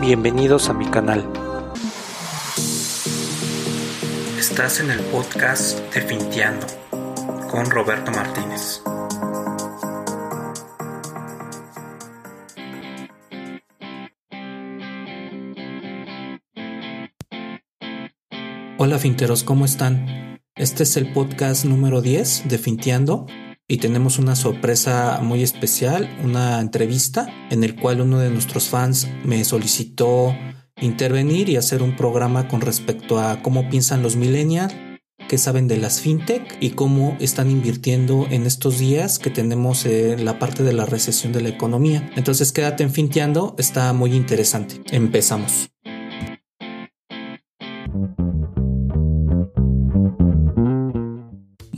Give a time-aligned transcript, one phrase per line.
[0.00, 1.30] Bienvenidos a mi canal.
[4.38, 6.66] Estás en el podcast de Finteando
[7.50, 8.82] con Roberto Martínez.
[18.78, 20.40] Hola finteros, ¿cómo están?
[20.54, 23.26] Este es el podcast número 10 de Finteando
[23.70, 29.06] y tenemos una sorpresa muy especial, una entrevista en el cual uno de nuestros fans
[29.24, 30.34] me solicitó
[30.80, 34.74] intervenir y hacer un programa con respecto a cómo piensan los millennials,
[35.28, 40.16] qué saben de las fintech y cómo están invirtiendo en estos días que tenemos eh,
[40.18, 42.10] la parte de la recesión de la economía.
[42.16, 44.80] Entonces quédate en Finteando, está muy interesante.
[44.90, 45.70] Empezamos.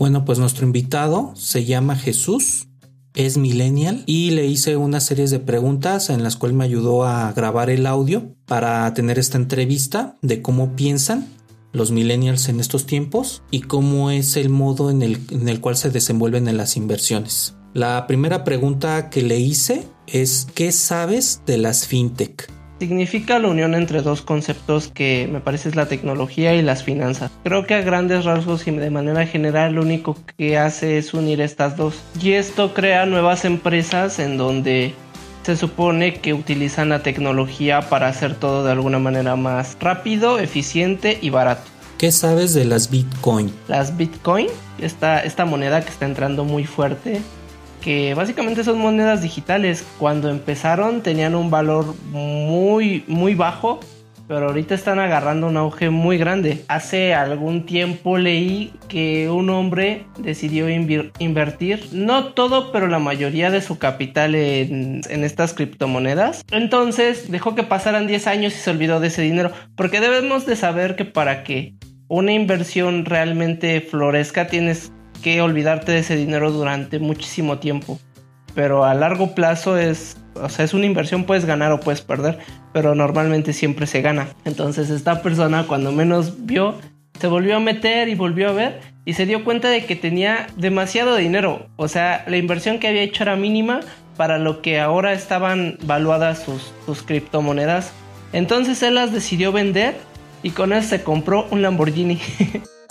[0.03, 2.67] Bueno, pues nuestro invitado se llama Jesús,
[3.15, 7.31] es millennial y le hice una serie de preguntas en las cuales me ayudó a
[7.31, 11.29] grabar el audio para tener esta entrevista de cómo piensan
[11.71, 15.77] los millennials en estos tiempos y cómo es el modo en el, en el cual
[15.77, 17.55] se desenvuelven en las inversiones.
[17.73, 22.51] La primera pregunta que le hice es ¿qué sabes de las fintech?
[22.83, 27.31] Significa la unión entre dos conceptos que me parece es la tecnología y las finanzas.
[27.45, 31.41] Creo que a grandes rasgos y de manera general lo único que hace es unir
[31.41, 31.95] estas dos.
[32.21, 34.95] Y esto crea nuevas empresas en donde
[35.45, 41.19] se supone que utilizan la tecnología para hacer todo de alguna manera más rápido, eficiente
[41.23, 41.63] y barato.
[41.99, 43.53] ¿Qué sabes de las Bitcoin?
[43.69, 44.49] Las Bitcoin,
[44.81, 47.23] esta, esta moneda que está entrando muy fuerte,
[47.83, 49.87] que básicamente son monedas digitales.
[49.99, 53.81] Cuando empezaron tenían un valor muy, muy bajo,
[54.29, 56.65] pero ahorita están agarrando un auge muy grande.
[56.69, 63.61] Hace algún tiempo leí que un hombre decidió invertir, no todo, pero la mayoría de
[63.61, 66.45] su capital en, en, estas criptomonedas.
[66.51, 70.57] Entonces dejó que pasaran 10 años y se olvidó de ese dinero, porque debemos de
[70.57, 71.75] saber que para que
[72.09, 74.93] una inversión realmente florezca tienes
[75.23, 77.99] que olvidarte de ese dinero durante muchísimo tiempo.
[78.55, 82.39] Pero a largo plazo es, o sea, es una inversión, puedes ganar o puedes perder,
[82.73, 84.29] pero normalmente siempre se gana.
[84.45, 86.75] Entonces esta persona cuando menos vio,
[87.19, 90.49] se volvió a meter y volvió a ver y se dio cuenta de que tenía
[90.57, 91.67] demasiado dinero.
[91.77, 93.81] O sea, la inversión que había hecho era mínima
[94.17, 97.93] para lo que ahora estaban valuadas sus, sus criptomonedas.
[98.33, 99.95] Entonces él las decidió vender
[100.43, 102.19] y con eso se compró un Lamborghini.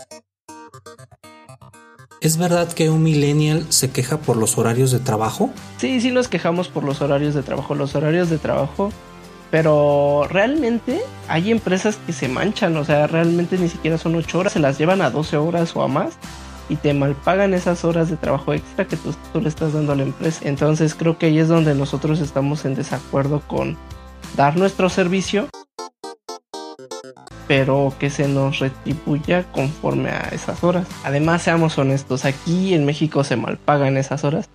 [2.22, 5.50] ¿Es verdad que un millennial se queja por los horarios de trabajo?
[5.78, 8.92] Sí, sí nos quejamos por los horarios de trabajo, los horarios de trabajo.
[9.50, 14.54] Pero realmente hay empresas que se manchan, o sea, realmente ni siquiera son 8 horas,
[14.54, 16.14] se las llevan a 12 horas o a más
[16.70, 19.96] y te malpagan esas horas de trabajo extra que tú, tú le estás dando a
[19.96, 20.42] la empresa.
[20.44, 23.78] Entonces creo que ahí es donde nosotros estamos en desacuerdo con
[24.38, 25.50] dar nuestro servicio
[27.52, 30.88] pero que se nos retribuya conforme a esas horas.
[31.04, 34.48] Además, seamos honestos, aquí en México se malpagan esas horas,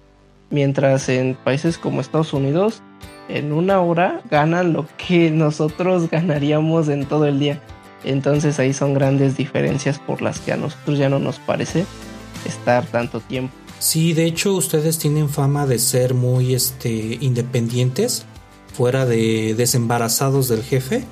[0.49, 2.81] mientras en países como Estados Unidos,
[3.29, 7.61] en una hora ganan lo que nosotros ganaríamos en todo el día.
[8.03, 11.85] Entonces ahí son grandes diferencias por las que a nosotros ya no nos parece
[12.47, 13.53] estar tanto tiempo.
[13.79, 18.25] Sí, de hecho ustedes tienen fama de ser muy este, independientes,
[18.73, 21.05] fuera de desembarazados del jefe.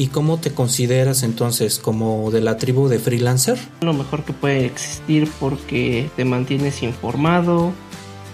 [0.00, 3.58] ¿Y cómo te consideras entonces como de la tribu de freelancer?
[3.82, 7.70] Lo mejor que puede existir porque te mantienes informado,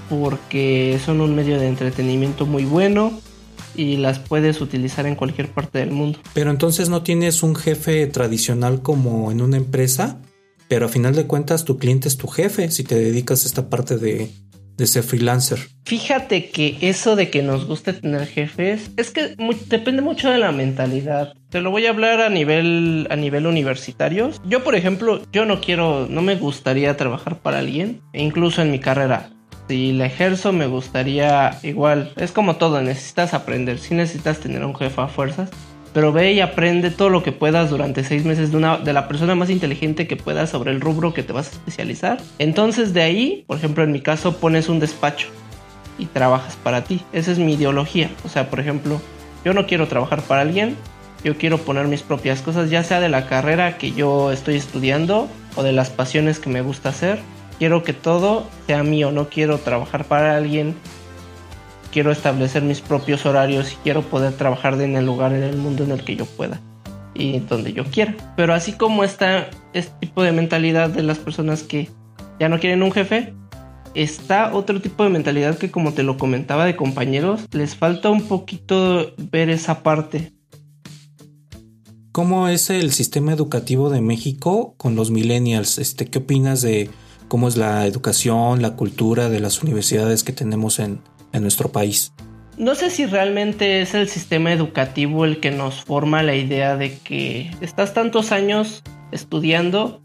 [0.09, 3.19] porque son un medio de entretenimiento muy bueno
[3.75, 6.21] y las puedes utilizar en cualquier parte del mundo.
[6.35, 10.21] Pero entonces no tienes un jefe tradicional como en una empresa,
[10.69, 13.69] pero a final de cuentas tu cliente es tu jefe si te dedicas a esta
[13.69, 14.31] parte de
[14.77, 15.59] de ser freelancer.
[15.85, 19.37] Fíjate que eso de que nos guste tener jefes es que
[19.69, 21.35] depende mucho de la mentalidad.
[21.49, 24.31] Te lo voy a hablar a nivel a nivel universitario.
[24.45, 28.71] Yo, por ejemplo, yo no quiero, no me gustaría trabajar para alguien, e incluso en
[28.71, 29.31] mi carrera.
[29.69, 34.77] Si la ejerzo me gustaría igual, es como todo, necesitas aprender, si necesitas tener un
[34.77, 35.51] jefe a fuerzas,
[35.97, 39.09] pero ve y aprende todo lo que puedas durante seis meses de, una, de la
[39.09, 42.19] persona más inteligente que puedas sobre el rubro que te vas a especializar.
[42.39, 45.29] Entonces de ahí, por ejemplo en mi caso, pones un despacho
[45.99, 47.01] y trabajas para ti.
[47.15, 48.11] Esa es mi ideología.
[48.27, 49.01] O sea, por ejemplo,
[49.43, 50.77] yo no quiero trabajar para alguien,
[51.25, 55.29] yo quiero poner mis propias cosas, ya sea de la carrera que yo estoy estudiando
[55.55, 57.21] o de las pasiones que me gusta hacer.
[57.59, 60.75] Quiero que todo sea mío, no quiero trabajar para alguien
[61.97, 65.83] quiero establecer mis propios horarios y quiero poder trabajar en el lugar en el mundo
[65.83, 66.61] en el que yo pueda
[67.15, 68.15] y donde yo quiera.
[68.37, 71.89] Pero así como está este tipo de mentalidad de las personas que
[72.39, 73.33] ya no quieren un jefe,
[73.95, 78.29] está otro tipo de mentalidad que como te lo comentaba de compañeros, les falta un
[78.29, 80.35] poquito ver esa parte.
[82.13, 85.79] ¿Cómo es el sistema educativo de México con los millennials?
[85.79, 86.91] Este, ¿Qué opinas de
[87.29, 91.01] cómo es la educación, la cultura de las universidades que tenemos en,
[91.41, 92.13] nuestro país?
[92.59, 96.97] No sé si realmente es el sistema educativo el que nos forma la idea de
[96.97, 100.01] que estás tantos años estudiando,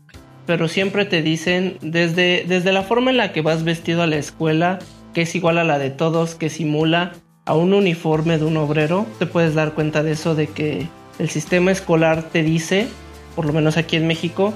[0.45, 4.17] pero siempre te dicen desde, desde la forma en la que vas vestido a la
[4.17, 4.79] escuela,
[5.13, 7.13] que es igual a la de todos, que simula
[7.45, 10.87] a un uniforme de un obrero, te puedes dar cuenta de eso, de que
[11.19, 12.87] el sistema escolar te dice,
[13.35, 14.53] por lo menos aquí en México,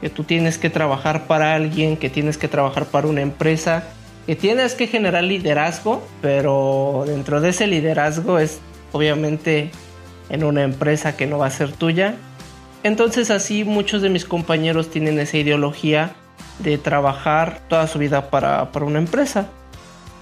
[0.00, 3.84] que tú tienes que trabajar para alguien, que tienes que trabajar para una empresa,
[4.26, 8.60] que tienes que generar liderazgo, pero dentro de ese liderazgo es
[8.92, 9.70] obviamente
[10.30, 12.14] en una empresa que no va a ser tuya.
[12.82, 16.14] Entonces así muchos de mis compañeros tienen esa ideología
[16.58, 19.48] de trabajar toda su vida para, para una empresa.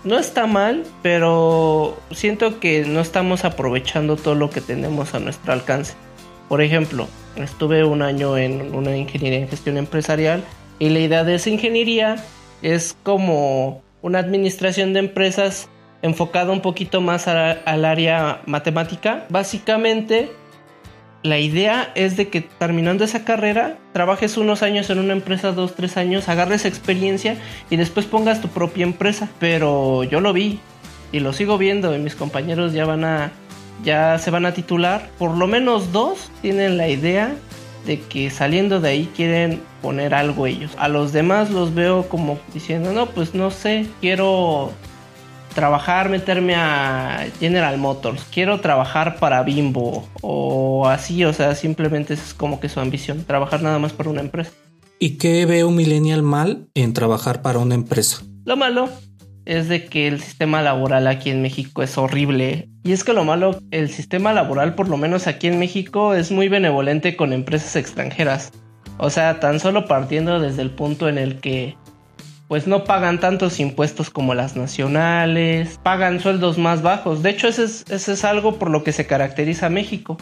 [0.05, 5.53] No está mal, pero siento que no estamos aprovechando todo lo que tenemos a nuestro
[5.53, 5.95] alcance.
[6.49, 7.07] Por ejemplo,
[7.37, 10.43] estuve un año en una ingeniería en gestión empresarial
[10.81, 12.17] y la idea de esa ingeniería
[12.63, 15.69] es como una administración de empresas
[16.03, 19.25] enfocada un poquito más al área matemática.
[19.31, 20.33] Básicamente,
[21.23, 25.77] la idea es de que terminando esa carrera, trabajes unos años en una empresa, dos,
[25.77, 27.37] tres años, agarres experiencia
[27.71, 29.29] y después pongas tu propia empresa.
[29.39, 30.59] Pero yo lo vi
[31.13, 33.31] y lo sigo viendo y mis compañeros ya van a,
[33.85, 35.09] ya se van a titular.
[35.19, 37.33] Por lo menos dos tienen la idea
[37.87, 40.73] de que saliendo de ahí quieren poner algo ellos.
[40.79, 44.73] A los demás los veo como diciendo, no, pues no sé, quiero
[45.55, 52.35] trabajar, meterme a General Motors, quiero trabajar para Bimbo o así, o sea, simplemente es
[52.35, 54.53] como que su ambición, trabajar nada más para una empresa.
[54.99, 58.23] ¿Y qué ve un millennial mal en trabajar para una empresa?
[58.45, 58.89] Lo malo
[59.45, 62.69] es de que el sistema laboral aquí en México es horrible.
[62.85, 66.31] Y es que lo malo, el sistema laboral, por lo menos aquí en México, es
[66.31, 68.53] muy benevolente con empresas extranjeras.
[68.99, 71.77] O sea, tan solo partiendo desde el punto en el que
[72.49, 77.23] pues no pagan tantos impuestos como las nacionales, pagan sueldos más bajos.
[77.23, 80.19] De hecho, ese es, es algo por lo que se caracteriza México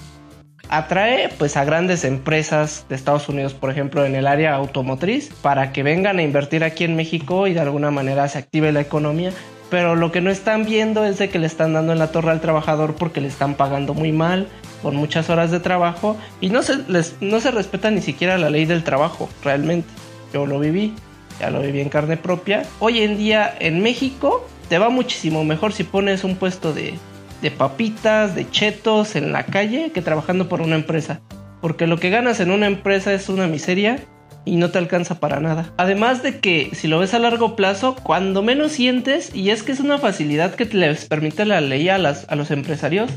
[0.71, 5.73] atrae pues a grandes empresas de Estados Unidos, por ejemplo, en el área automotriz, para
[5.73, 9.33] que vengan a invertir aquí en México y de alguna manera se active la economía.
[9.69, 12.31] Pero lo que no están viendo es de que le están dando en la torre
[12.31, 14.49] al trabajador porque le están pagando muy mal,
[14.83, 18.51] con muchas horas de trabajo y no se, les, no se respeta ni siquiera la
[18.51, 19.89] ley del trabajo, realmente.
[20.33, 20.95] Yo lo viví,
[21.41, 22.63] ya lo viví en carne propia.
[22.79, 26.95] Hoy en día en México te va muchísimo mejor si pones un puesto de
[27.43, 31.21] de papitas, de chetos en la calle que trabajando por una empresa.
[31.61, 33.99] Porque lo que ganas en una empresa es una miseria
[34.45, 35.73] y no te alcanza para nada.
[35.77, 39.73] Además de que si lo ves a largo plazo, cuando menos sientes, y es que
[39.73, 43.11] es una facilidad que les permite la ley a, las, a los empresarios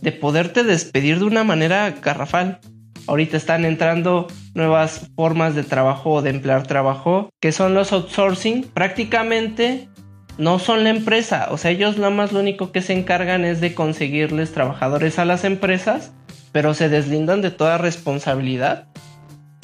[0.00, 2.60] de poderte despedir de una manera garrafal.
[3.06, 8.64] Ahorita están entrando nuevas formas de trabajo o de emplear trabajo, que son los outsourcing.
[8.74, 9.88] Prácticamente
[10.38, 13.60] no son la empresa, o sea, ellos nada más lo único que se encargan es
[13.60, 16.12] de conseguirles trabajadores a las empresas,
[16.52, 18.86] pero se deslindan de toda responsabilidad.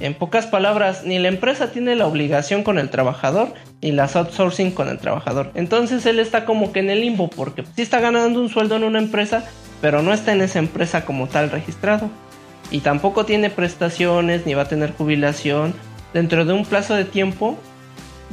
[0.00, 4.70] En pocas palabras, ni la empresa tiene la obligación con el trabajador, ni las outsourcing
[4.70, 5.50] con el trabajador.
[5.54, 8.84] Entonces él está como que en el limbo, porque sí está ganando un sueldo en
[8.84, 9.44] una empresa,
[9.80, 12.10] pero no está en esa empresa como tal registrado.
[12.70, 15.74] Y tampoco tiene prestaciones, ni va a tener jubilación.
[16.14, 17.58] Dentro de un plazo de tiempo,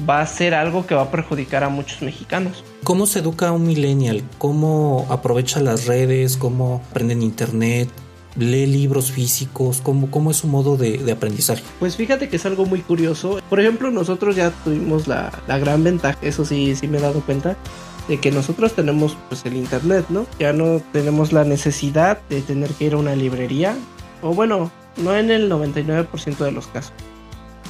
[0.08, 2.64] va a ser algo que va a perjudicar a muchos mexicanos.
[2.84, 4.24] ¿Cómo se educa a un millennial?
[4.38, 6.38] ¿Cómo aprovecha las redes?
[6.38, 7.90] ¿Cómo aprende en internet?
[8.38, 9.82] lee libros físicos?
[9.82, 11.64] ¿Cómo, cómo es su modo de, aprendizaje?
[11.80, 13.40] Pues fíjate que es algo muy curioso.
[13.50, 17.22] Por ejemplo, nosotros ya tuvimos la, la, gran ventaja, eso sí, sí me he dado
[17.22, 17.56] cuenta,
[18.08, 20.26] de que nosotros tenemos pues el internet, ¿no?
[20.40, 23.76] Ya no tenemos la necesidad de tener que ir a una librería,
[24.22, 26.94] o bueno, no en el 99% de los casos.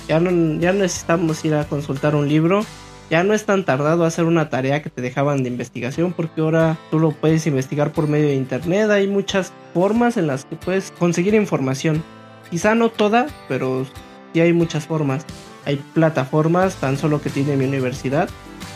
[0.08, 2.66] Ya no, ya necesitamos ir a consultar un libro.
[3.10, 6.78] Ya no es tan tardado hacer una tarea que te dejaban de investigación porque ahora
[6.90, 8.90] tú lo puedes investigar por medio de internet.
[8.90, 12.04] Hay muchas formas en las que puedes conseguir información.
[12.50, 13.86] Quizá no toda, pero
[14.34, 15.26] sí hay muchas formas.
[15.66, 18.30] Hay plataformas tan solo que tiene mi universidad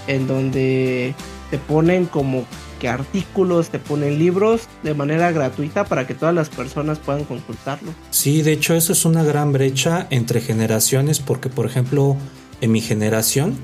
[0.07, 1.15] en donde
[1.49, 2.45] te ponen como
[2.79, 7.91] que artículos, te ponen libros de manera gratuita para que todas las personas puedan consultarlo.
[8.09, 12.17] Sí, de hecho eso es una gran brecha entre generaciones porque por ejemplo
[12.61, 13.55] en mi generación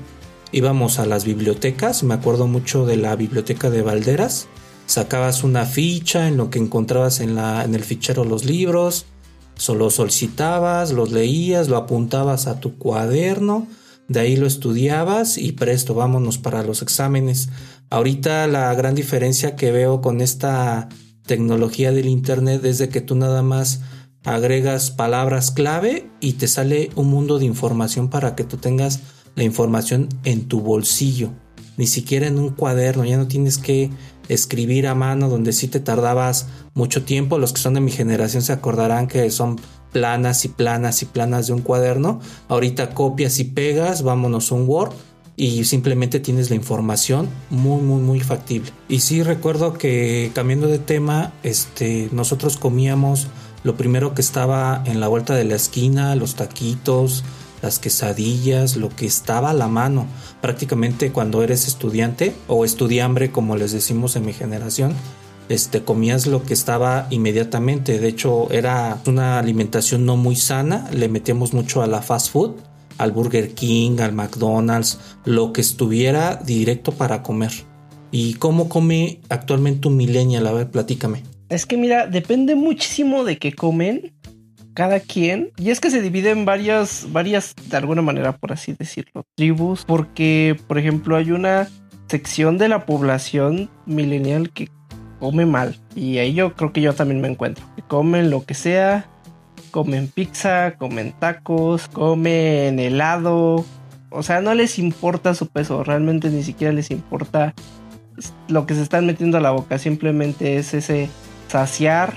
[0.52, 4.48] íbamos a las bibliotecas, me acuerdo mucho de la biblioteca de Valderas,
[4.86, 9.06] sacabas una ficha en lo que encontrabas en, la, en el fichero los libros,
[9.56, 13.66] solo solicitabas, los leías, lo apuntabas a tu cuaderno,
[14.08, 17.48] de ahí lo estudiabas y presto, vámonos para los exámenes.
[17.88, 20.88] Ahorita la gran diferencia que veo con esta
[21.24, 23.80] tecnología del Internet es de que tú nada más
[24.24, 29.00] agregas palabras clave y te sale un mundo de información para que tú tengas
[29.36, 31.30] la información en tu bolsillo,
[31.76, 33.90] ni siquiera en un cuaderno, ya no tienes que
[34.28, 38.42] escribir a mano donde sí te tardabas mucho tiempo, los que son de mi generación
[38.42, 39.60] se acordarán que son
[39.92, 44.92] planas y planas y planas de un cuaderno, ahorita copias y pegas, vámonos un Word
[45.36, 48.70] y simplemente tienes la información muy muy muy factible.
[48.88, 53.28] Y sí recuerdo que cambiando de tema, este nosotros comíamos
[53.62, 57.24] lo primero que estaba en la vuelta de la esquina, los taquitos,
[57.62, 60.06] las quesadillas, lo que estaba a la mano.
[60.40, 64.94] Prácticamente cuando eres estudiante o estudiambre como les decimos en mi generación,
[65.48, 67.98] este comías lo que estaba inmediatamente.
[67.98, 72.52] De hecho, era una alimentación no muy sana, le metíamos mucho a la fast food,
[72.98, 77.52] al Burger King, al McDonald's, lo que estuviera directo para comer.
[78.10, 80.46] ¿Y cómo come actualmente un millennial?
[80.46, 81.22] A ver, platícame.
[81.48, 84.12] Es que mira, depende muchísimo de qué comen
[84.74, 85.50] cada quien.
[85.56, 89.84] Y es que se divide en varias, varias, de alguna manera, por así decirlo, tribus.
[89.86, 91.68] Porque, por ejemplo, hay una
[92.08, 94.68] sección de la población millennial que
[95.18, 95.76] come mal.
[95.94, 97.64] Y ahí yo creo que yo también me encuentro.
[97.74, 99.08] Que comen lo que sea.
[99.76, 103.62] Comen pizza, comen tacos, comen helado.
[104.08, 105.84] O sea, no les importa su peso.
[105.84, 107.52] Realmente ni siquiera les importa
[108.48, 109.76] lo que se están metiendo a la boca.
[109.76, 111.10] Simplemente es ese
[111.48, 112.14] saciar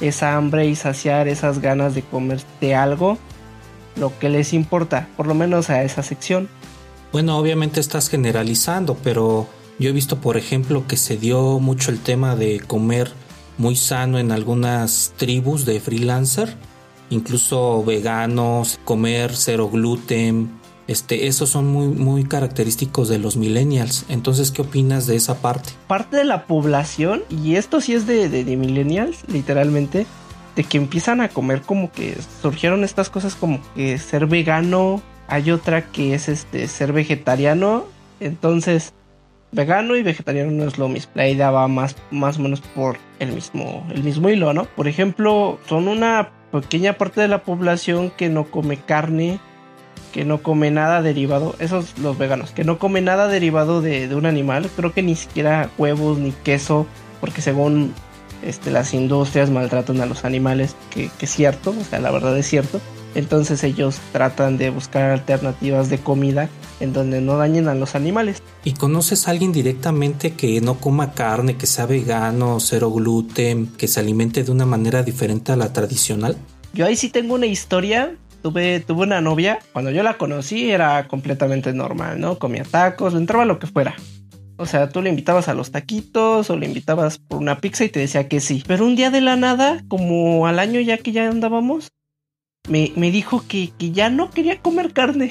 [0.00, 3.16] esa hambre y saciar esas ganas de comerte algo,
[3.94, 6.48] lo que les importa, por lo menos a esa sección.
[7.12, 9.46] Bueno, obviamente estás generalizando, pero
[9.78, 13.12] yo he visto, por ejemplo, que se dio mucho el tema de comer
[13.56, 16.56] muy sano en algunas tribus de freelancer,
[17.12, 20.50] incluso veganos, comer cero gluten,
[20.88, 24.04] este, esos son muy, muy característicos de los millennials.
[24.08, 25.70] Entonces, ¿qué opinas de esa parte?
[25.86, 30.06] Parte de la población, y esto sí es de, de, millennials, literalmente,
[30.56, 35.50] de que empiezan a comer como que surgieron estas cosas como que ser vegano, hay
[35.50, 37.84] otra que es este ser vegetariano,
[38.20, 38.92] entonces
[39.52, 41.12] vegano y vegetariano no es lo mismo.
[41.14, 44.64] La idea va más, más o menos por el mismo, el mismo hilo, ¿no?
[44.64, 49.38] Por ejemplo, son una pequeña parte de la población que no come carne,
[50.12, 54.26] que no come nada derivado, esos los veganos, que no come nada derivado de, un
[54.26, 56.86] animal, creo que ni siquiera huevos ni queso,
[57.20, 57.94] porque según
[58.42, 62.46] este, las industrias maltratan a los animales, que, es cierto, o sea, la verdad es
[62.46, 62.80] cierto.
[63.14, 66.48] Entonces ellos tratan de buscar alternativas de comida
[66.80, 68.42] en donde no dañen a los animales.
[68.64, 73.88] ¿Y conoces a alguien directamente que no coma carne, que sea vegano, cero gluten, que
[73.88, 76.36] se alimente de una manera diferente a la tradicional?
[76.74, 81.72] Yo ahí sí tengo una historia tuve, una novia, cuando yo la conocí era completamente
[81.72, 82.38] normal, ¿no?
[82.38, 83.94] Comía tacos, le entraba lo que fuera.
[84.56, 87.88] O sea, tú le invitabas a los taquitos o le invitabas por una pizza y
[87.88, 88.62] te decía que sí.
[88.66, 91.90] Pero un día de la nada, como al año ya que ya andábamos,
[92.68, 95.30] me, me dijo que, que ya no quería comer carne.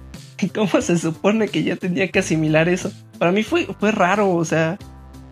[0.54, 2.92] ¿Cómo se supone que ya tenía que asimilar eso?
[3.18, 4.78] Para mí fue, fue raro, o sea,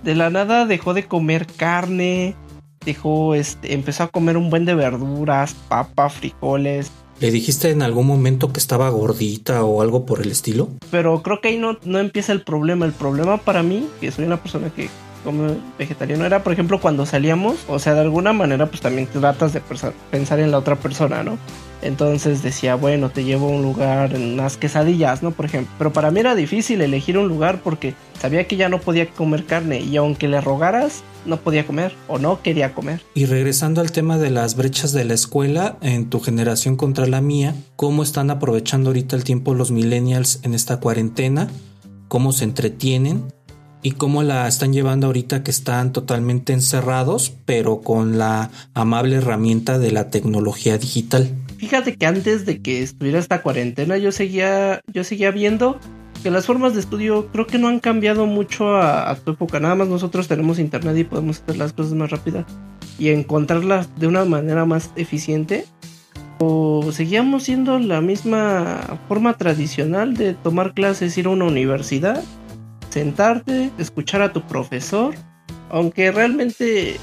[0.02, 2.34] de la nada dejó de comer carne,
[2.84, 8.06] dejó, este, empezó a comer un buen de verduras, papas, frijoles, ¿Le dijiste en algún
[8.06, 10.68] momento que estaba gordita o algo por el estilo?
[10.90, 12.84] Pero creo que ahí no, no empieza el problema.
[12.84, 14.90] El problema para mí, que soy una persona que
[15.78, 19.62] vegetariano, era por ejemplo cuando salíamos, o sea, de alguna manera pues también tratas de
[20.10, 21.38] pensar en la otra persona, ¿no?
[21.82, 25.30] Entonces decía, bueno, te llevo a un lugar en unas quesadillas, ¿no?
[25.30, 25.72] Por ejemplo.
[25.78, 29.44] Pero para mí era difícil elegir un lugar porque sabía que ya no podía comer
[29.44, 33.02] carne y aunque le rogaras, no podía comer o no quería comer.
[33.14, 37.20] Y regresando al tema de las brechas de la escuela, en tu generación contra la
[37.20, 41.48] mía, ¿cómo están aprovechando ahorita el tiempo los millennials en esta cuarentena?
[42.08, 43.24] ¿Cómo se entretienen?
[43.86, 49.78] ¿Y cómo la están llevando ahorita que están totalmente encerrados, pero con la amable herramienta
[49.78, 51.30] de la tecnología digital?
[51.58, 55.78] Fíjate que antes de que estuviera esta cuarentena yo seguía, yo seguía viendo
[56.24, 59.60] que las formas de estudio creo que no han cambiado mucho a, tu época.
[59.60, 62.44] Nada más nosotros tenemos internet y podemos hacer las cosas más rápidas
[62.98, 65.64] y encontrarlas de una manera más eficiente.
[66.40, 72.24] O seguíamos siendo la misma forma tradicional de tomar clases, ir a una universidad,
[72.96, 75.14] sentarte, escuchar a tu profesor.
[75.68, 76.96] Aunque realmente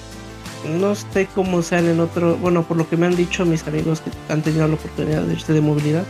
[0.80, 4.02] no sé cómo sean en otro, bueno, por lo que me han dicho mis amigos
[4.02, 6.04] que han tenido la oportunidad de irse de movilidad,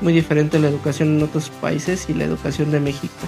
[0.00, 3.26] muy diferente la educación en otros países y la educación de México.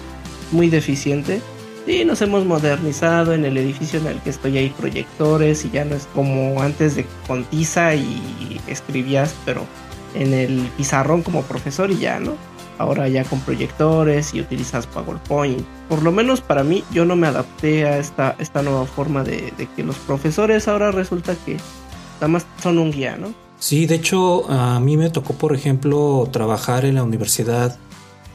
[0.53, 1.41] Muy deficiente.
[1.89, 5.85] Y nos hemos modernizado en el edificio en el que estoy hay proyectores y ya
[5.85, 9.67] no es como antes de con tiza y escribías, pero
[10.15, 12.35] en el pizarrón como profesor y ya, ¿no?
[12.79, 15.63] Ahora ya con proyectores y utilizas PowerPoint.
[15.89, 19.53] Por lo menos para mí yo no me adapté a esta, esta nueva forma de,
[19.75, 21.57] que los profesores ahora resulta que
[22.17, 23.35] nada más son un guía, ¿no?
[23.59, 27.79] Sí, de hecho a mí me tocó, por ejemplo, trabajar en la Universidad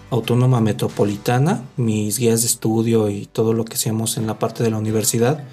[0.09, 4.71] Autónoma Metropolitana, mis guías de estudio y todo lo que hacíamos en la parte de
[4.71, 5.43] la universidad.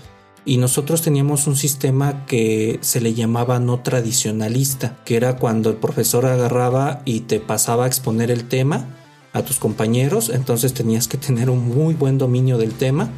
[0.44, 5.76] Y nosotros teníamos un sistema que se le llamaba no tradicionalista, que era cuando el
[5.76, 8.86] profesor agarraba y te pasaba a exponer el tema
[9.32, 13.10] a tus compañeros, entonces tenías que tener un muy buen dominio del tema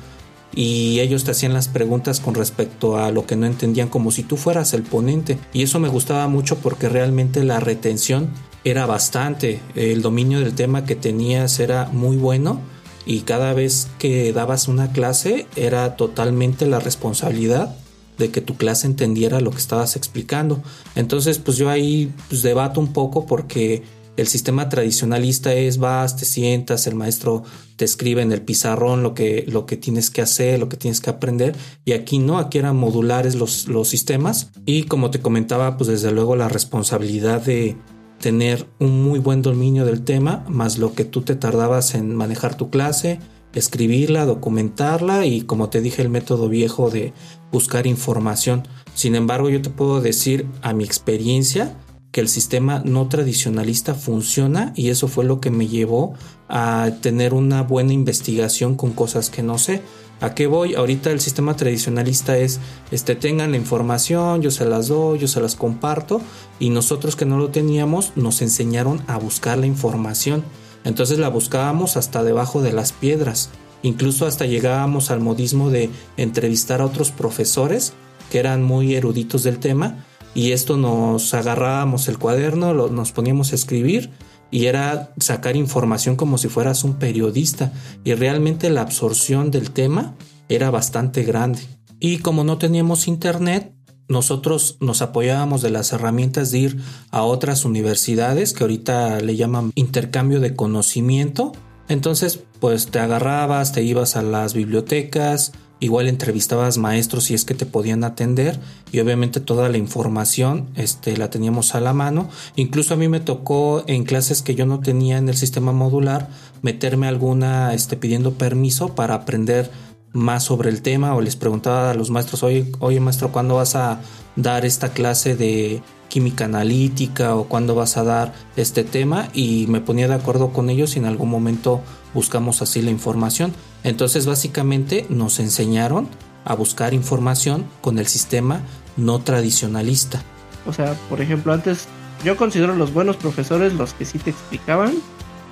[0.54, 4.24] y ellos te hacían las preguntas con respecto a lo que no entendían como si
[4.24, 5.38] tú fueras el ponente.
[5.52, 8.30] Y eso me gustaba mucho porque realmente la retención
[8.64, 12.60] era bastante el dominio del tema que tenías era muy bueno
[13.06, 17.76] y cada vez que dabas una clase era totalmente la responsabilidad
[18.18, 20.62] de que tu clase entendiera lo que estabas explicando
[20.94, 23.82] entonces pues yo ahí pues, debato un poco porque
[24.20, 27.42] el sistema tradicionalista es vas, te sientas, el maestro
[27.76, 31.00] te escribe en el pizarrón lo que, lo que tienes que hacer, lo que tienes
[31.00, 31.56] que aprender.
[31.86, 34.50] Y aquí no, aquí eran modulares los, los sistemas.
[34.66, 37.76] Y como te comentaba, pues desde luego la responsabilidad de
[38.20, 42.54] tener un muy buen dominio del tema, más lo que tú te tardabas en manejar
[42.54, 43.18] tu clase,
[43.54, 47.12] escribirla, documentarla y como te dije el método viejo de
[47.50, 48.68] buscar información.
[48.94, 51.74] Sin embargo, yo te puedo decir a mi experiencia,
[52.12, 56.14] que el sistema no tradicionalista funciona y eso fue lo que me llevó
[56.48, 59.82] a tener una buena investigación con cosas que no sé.
[60.20, 60.74] ¿A qué voy?
[60.74, 62.60] Ahorita el sistema tradicionalista es,
[62.90, 66.20] este, tengan la información, yo se las doy, yo se las comparto
[66.58, 70.44] y nosotros que no lo teníamos nos enseñaron a buscar la información.
[70.84, 73.48] Entonces la buscábamos hasta debajo de las piedras.
[73.82, 77.94] Incluso hasta llegábamos al modismo de entrevistar a otros profesores
[78.30, 83.54] que eran muy eruditos del tema y esto nos agarrábamos el cuaderno, nos poníamos a
[83.54, 84.10] escribir
[84.50, 87.72] y era sacar información como si fueras un periodista
[88.04, 90.14] y realmente la absorción del tema
[90.48, 91.60] era bastante grande.
[92.00, 93.72] Y como no teníamos internet,
[94.08, 99.70] nosotros nos apoyábamos de las herramientas de ir a otras universidades que ahorita le llaman
[99.76, 101.52] intercambio de conocimiento.
[101.88, 107.54] Entonces, pues te agarrabas, te ibas a las bibliotecas, igual entrevistabas maestros si es que
[107.54, 108.58] te podían atender
[108.92, 112.28] y obviamente toda la información este, la teníamos a la mano.
[112.56, 116.28] Incluso a mí me tocó en clases que yo no tenía en el sistema modular
[116.62, 119.70] meterme alguna este, pidiendo permiso para aprender
[120.12, 123.76] más sobre el tema o les preguntaba a los maestros, oye, oye maestro, ¿cuándo vas
[123.76, 124.00] a
[124.36, 129.80] dar esta clase de química analítica o cuándo vas a dar este tema y me
[129.80, 131.80] ponía de acuerdo con ellos y en algún momento
[132.12, 133.54] buscamos así la información.
[133.84, 136.08] Entonces básicamente nos enseñaron
[136.44, 138.60] a buscar información con el sistema
[138.98, 140.22] no tradicionalista.
[140.66, 141.86] O sea, por ejemplo, antes
[142.24, 144.94] yo considero los buenos profesores los que sí te explicaban,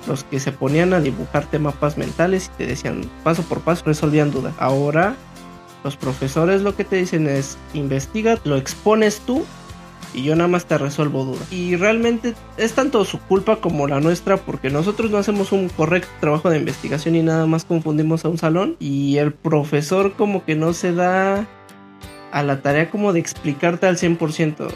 [0.07, 4.29] los que se ponían a dibujarte mapas mentales y te decían paso por paso, resolvían
[4.31, 4.53] dudas.
[4.59, 5.15] Ahora
[5.83, 9.45] los profesores lo que te dicen es investiga, lo expones tú
[10.13, 11.51] y yo nada más te resuelvo dudas.
[11.51, 16.09] Y realmente es tanto su culpa como la nuestra porque nosotros no hacemos un correcto
[16.19, 20.55] trabajo de investigación y nada más confundimos a un salón y el profesor como que
[20.55, 21.47] no se da
[22.31, 24.69] a la tarea como de explicarte al 100%.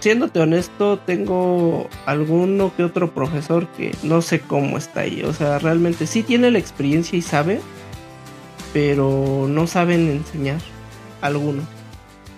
[0.00, 5.22] Siéndote honesto, tengo alguno que otro profesor que no sé cómo está ahí.
[5.22, 7.60] O sea, realmente sí tiene la experiencia y sabe,
[8.72, 10.60] pero no saben enseñar
[11.22, 11.75] alguno.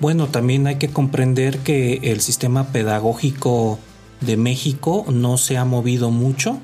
[0.00, 3.80] Bueno, también hay que comprender que el sistema pedagógico
[4.20, 6.58] de México no se ha movido mucho.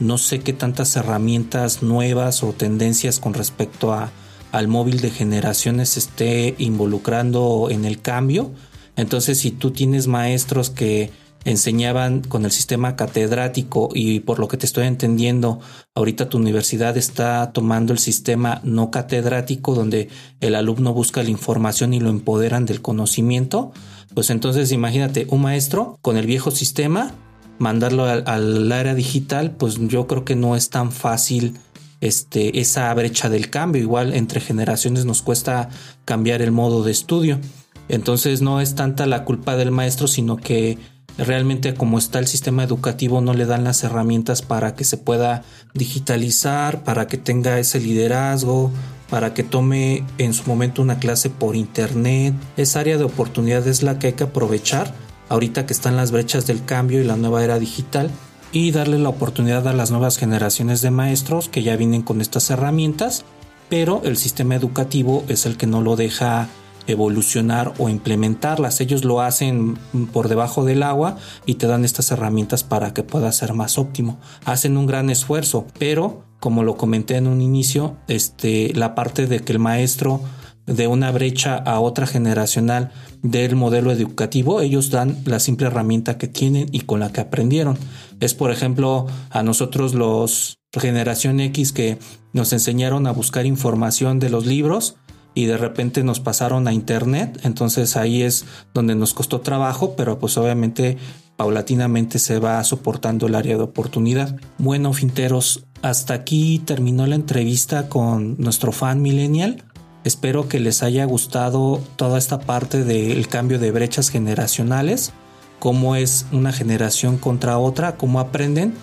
[0.00, 4.10] No sé qué tantas herramientas nuevas o tendencias con respecto a,
[4.52, 8.50] al móvil de generaciones esté involucrando en el cambio.
[8.96, 11.10] Entonces, si tú tienes maestros que
[11.44, 15.60] enseñaban con el sistema catedrático y por lo que te estoy entendiendo,
[15.94, 20.08] ahorita tu universidad está tomando el sistema no catedrático donde
[20.40, 23.72] el alumno busca la información y lo empoderan del conocimiento,
[24.14, 27.12] pues entonces imagínate un maestro con el viejo sistema,
[27.58, 31.58] mandarlo al, área digital, pues yo creo que no es tan fácil
[32.00, 33.82] este, esa brecha del cambio.
[33.82, 35.68] Igual entre generaciones nos cuesta
[36.04, 37.40] cambiar el modo de estudio.
[37.88, 40.78] Entonces no es tanta la culpa del maestro, sino que
[41.18, 45.42] realmente como está el sistema educativo no le dan las herramientas para que se pueda
[45.74, 48.70] digitalizar, para que tenga ese liderazgo,
[49.10, 52.34] para que tome en su momento una clase por internet.
[52.56, 54.92] Esa área de oportunidad es la que hay que aprovechar
[55.28, 58.10] ahorita que están las brechas del cambio y la nueva era digital
[58.52, 62.50] y darle la oportunidad a las nuevas generaciones de maestros que ya vienen con estas
[62.50, 63.24] herramientas,
[63.68, 66.48] pero el sistema educativo es el que no lo deja
[66.86, 68.80] evolucionar o implementarlas.
[68.80, 69.78] Ellos lo hacen
[70.12, 71.16] por debajo del agua
[71.46, 74.18] y te dan estas herramientas para que pueda ser más óptimo.
[74.44, 79.40] Hacen un gran esfuerzo, pero como lo comenté en un inicio, este, la parte de
[79.40, 80.20] que el maestro
[80.66, 82.90] de una brecha a otra generacional
[83.22, 87.78] del modelo educativo, ellos dan la simple herramienta que tienen y con la que aprendieron.
[88.20, 91.98] Es, por ejemplo, a nosotros los generación X que
[92.32, 94.96] nos enseñaron a buscar información de los libros
[95.34, 100.18] y de repente nos pasaron a internet, entonces ahí es donde nos costó trabajo, pero
[100.18, 100.96] pues obviamente
[101.36, 104.36] paulatinamente se va soportando el área de oportunidad.
[104.58, 109.64] Bueno, finteros, hasta aquí terminó la entrevista con nuestro fan millennial.
[110.04, 115.12] Espero que les haya gustado toda esta parte del cambio de brechas generacionales,
[115.58, 118.74] cómo es una generación contra otra, cómo aprenden.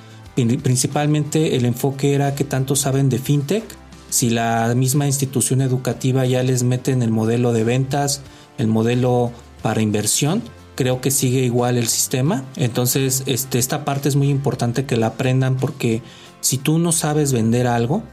[0.64, 3.64] Principalmente el enfoque era que tanto saben de fintech,
[4.12, 8.22] si la misma institución educativa ya les mete en el modelo de ventas,
[8.58, 9.32] el modelo
[9.64, 10.44] para inversión,
[10.76, 12.44] creo que sigue igual el sistema.
[12.58, 16.02] Entonces, este, esta parte es muy importante que la aprendan porque
[16.42, 18.04] si tú no sabes vender algo,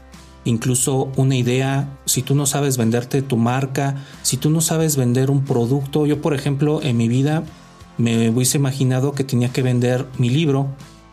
[0.45, 5.29] incluso una idea, si tú no sabes venderte tu marca, si tú no sabes vender
[5.29, 7.43] un producto, yo por ejemplo en mi vida
[7.97, 10.67] me hubiese imaginado que tenía que vender mi libro.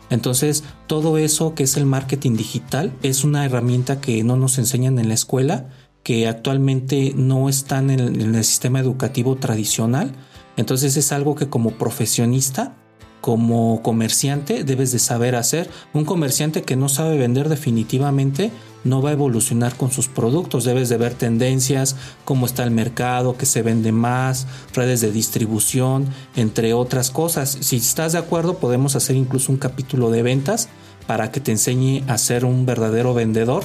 [0.09, 4.99] Entonces, todo eso que es el marketing digital es una herramienta que no nos enseñan
[4.99, 5.69] en la escuela,
[6.03, 10.13] que actualmente no están en el, sistema educativo tradicional.
[10.55, 12.75] Entonces es algo que como profesionista
[13.19, 15.69] como comerciante debes de saber hacer.
[15.93, 18.51] Un comerciante que no sabe vender definitivamente
[18.87, 20.63] no va a evolucionar con sus productos.
[20.63, 21.95] Debes de ver tendencias,
[22.25, 27.57] cómo está el mercado, qué se vende más, redes de distribución, entre otras cosas.
[27.61, 30.69] Si estás de acuerdo, podemos hacer incluso un capítulo de ventas
[31.05, 33.63] para que te enseñe a ser un verdadero vendedor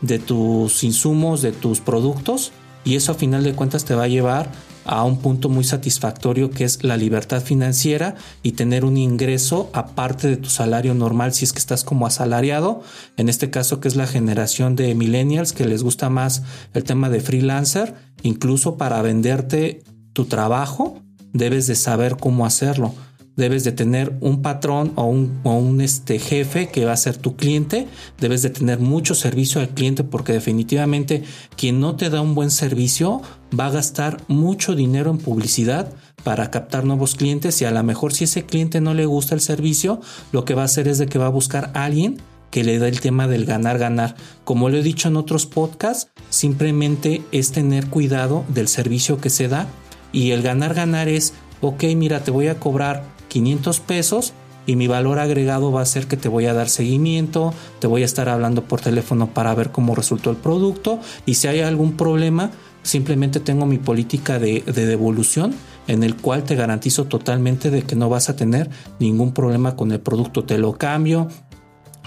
[0.00, 2.52] de tus insumos, de tus productos
[2.84, 4.50] y eso a final de cuentas te va a llevar
[4.84, 10.28] a un punto muy satisfactorio que es la libertad financiera y tener un ingreso aparte
[10.28, 12.82] de tu salario normal si es que estás como asalariado,
[13.16, 16.42] en este caso que es la generación de millennials que les gusta más
[16.74, 22.94] el tema de freelancer, incluso para venderte tu trabajo debes de saber cómo hacerlo
[23.36, 27.36] debes de tener un patrón o un, un este jefe que va a ser tu
[27.36, 27.86] cliente,
[28.20, 31.22] debes de tener mucho servicio al cliente porque definitivamente
[31.56, 33.22] quien no te da un buen servicio
[33.58, 35.92] va a gastar mucho dinero en publicidad
[36.24, 39.40] para captar nuevos clientes y a lo mejor si ese cliente no le gusta el
[39.40, 42.64] servicio, lo que va a hacer es de que va a buscar a alguien que
[42.64, 44.14] le da el tema del ganar ganar.
[44.44, 49.48] Como lo he dicho en otros podcasts, simplemente es tener cuidado del servicio que se
[49.48, 49.66] da
[50.12, 54.34] y el ganar ganar es, ok, mira, te voy a cobrar 500 pesos
[54.66, 58.02] y mi valor agregado va a ser que te voy a dar seguimiento, te voy
[58.02, 61.96] a estar hablando por teléfono para ver cómo resultó el producto y si hay algún
[61.96, 62.50] problema,
[62.82, 65.54] simplemente tengo mi política de, devolución
[65.88, 68.68] en el cual te garantizo totalmente de que no vas a tener
[69.00, 71.28] ningún problema con el producto, te lo cambio,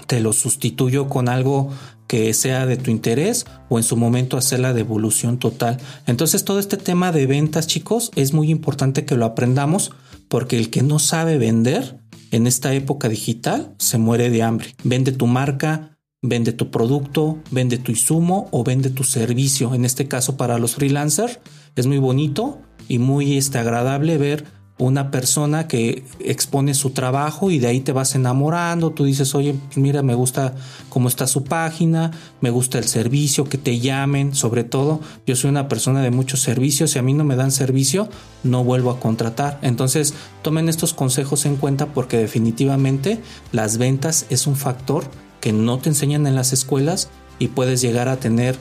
[0.06, 1.70] te lo sustituyo con algo
[2.06, 5.78] que sea de tu interés o en su momento hacer la devolución total.
[6.06, 9.90] Entonces todo este tema de ventas chicos es muy importante que lo aprendamos
[10.28, 11.98] porque el que no sabe vender
[12.30, 14.74] en esta época digital se muere de hambre.
[14.84, 19.74] Vende tu marca, vende tu producto, vende tu insumo o vende tu servicio.
[19.74, 21.38] En este caso para los freelancers
[21.76, 24.44] es muy bonito y muy este, agradable ver
[24.78, 29.54] una persona que expone su trabajo y de ahí te vas enamorando, tú dices, oye,
[29.74, 30.54] mira, me gusta
[30.90, 32.10] cómo está su página,
[32.42, 36.40] me gusta el servicio, que te llamen, sobre todo, yo soy una persona de muchos
[36.40, 38.10] servicios, si a mí no me dan servicio,
[38.42, 39.58] no vuelvo a contratar.
[39.62, 40.12] Entonces,
[40.42, 43.18] tomen estos consejos en cuenta porque definitivamente
[43.52, 45.04] las ventas es un factor
[45.40, 47.08] que no te enseñan en las escuelas
[47.38, 48.58] y puedes llegar a tener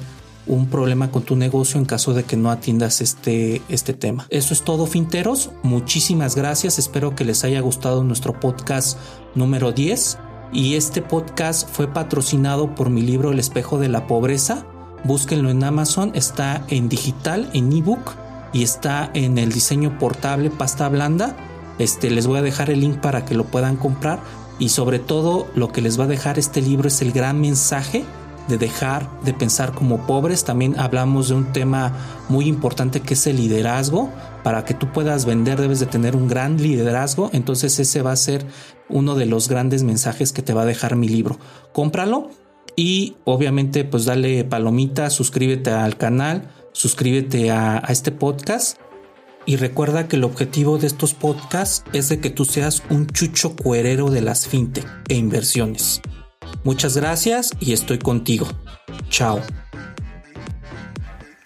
[0.47, 4.27] un problema con tu negocio en caso de que no atiendas este, este tema.
[4.29, 5.51] Eso es todo, finteros.
[5.63, 6.79] Muchísimas gracias.
[6.79, 8.97] Espero que les haya gustado nuestro podcast
[9.33, 10.17] número 10.
[10.53, 14.65] Y este podcast fue patrocinado por mi libro El espejo de la pobreza.
[15.03, 16.11] Búsquenlo en Amazon.
[16.13, 18.13] Está en digital, en ebook
[18.53, 21.35] y está en el diseño portable pasta blanda.
[21.77, 24.19] Este, les voy a dejar el link para que lo puedan comprar.
[24.59, 28.05] Y sobre todo, lo que les va a dejar este libro es el gran mensaje
[28.47, 30.43] de dejar de pensar como pobres.
[30.43, 31.93] También hablamos de un tema
[32.29, 34.09] muy importante que es el liderazgo.
[34.43, 37.29] Para que tú puedas vender debes de tener un gran liderazgo.
[37.33, 38.45] Entonces ese va a ser
[38.89, 41.39] uno de los grandes mensajes que te va a dejar mi libro.
[41.73, 42.29] Cómpralo
[42.75, 48.77] y obviamente pues dale palomita, suscríbete al canal, suscríbete a, este podcast.
[49.47, 53.55] Y recuerda que el objetivo de estos podcasts es de que tú seas un chucho
[53.55, 56.01] cuerero de las fintech e inversiones.
[56.65, 58.47] Muchas gracias y estoy contigo.
[59.09, 59.39] Chao.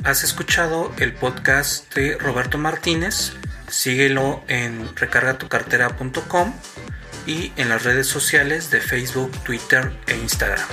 [0.06, 3.34] ¿Has escuchado el podcast de Roberto Martínez?
[3.68, 6.54] Síguelo en recargatucartera.com
[7.28, 10.66] y en las redes sociales de Facebook, Twitter e Instagram.